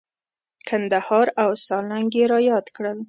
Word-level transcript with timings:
کندهار 0.67 1.27
او 1.43 1.49
سالنګ 1.67 2.09
یې 2.19 2.25
را 2.31 2.39
یاد 2.49 2.65
کړل. 2.75 2.97